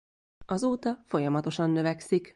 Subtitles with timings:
[0.45, 2.29] Azóta folyamatosan növekszik.